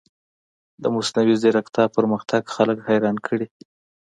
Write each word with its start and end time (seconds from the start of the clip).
د 0.81 0.83
مصنوعي 0.95 1.35
ځیرکتیا 1.41 1.85
پرمختګ 1.97 2.41
خلک 2.55 2.77
حیران 2.87 3.17
کړي. 3.27 3.47